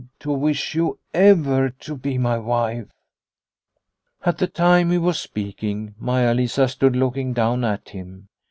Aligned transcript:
to 0.17 0.31
wish 0.31 0.73
you 0.73 0.97
ever 1.13 1.69
to 1.69 1.95
be 1.95 2.17
my 2.17 2.35
wife." 2.35 2.87
All 4.25 4.33
the 4.33 4.47
time 4.47 4.89
he 4.89 4.97
was 4.97 5.19
speaking 5.19 5.93
Maia 5.99 6.33
Lisa 6.33 6.67
stood 6.67 6.95
looking 6.95 7.33
down 7.33 7.63
at 7.63 7.89
him. 7.89 8.27